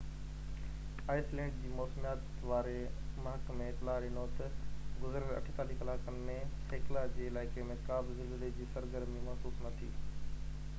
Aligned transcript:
ice 1.15 1.27
land 1.39 1.59
جي 1.65 1.73
موسميات 1.79 2.41
واري 2.51 2.73
محڪمي 3.27 3.67
اطلاع 3.73 3.99
ڏنو 4.07 4.25
تہ 4.41 4.49
گذريل 5.05 5.29
48 5.41 5.77
ڪلاڪن 5.83 6.19
۾ 6.33 6.39
هيڪلا 6.73 7.07
جي 7.19 7.31
علائقي 7.35 7.69
۾ 7.73 7.79
ڪا 7.91 8.03
بہ 8.11 8.19
زلزلي 8.23 8.53
جي 8.59 8.69
سرگرمي 8.75 9.25
محسوس 9.31 9.65
نہ 9.69 9.77
ٿي 9.81 9.95